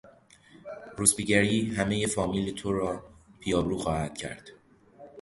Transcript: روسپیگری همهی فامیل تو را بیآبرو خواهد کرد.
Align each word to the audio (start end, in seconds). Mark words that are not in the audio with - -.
روسپیگری 0.97 1.69
همهی 1.75 2.07
فامیل 2.07 2.53
تو 2.55 2.73
را 2.73 3.03
بیآبرو 3.39 3.77
خواهد 3.77 4.17
کرد. 4.17 4.49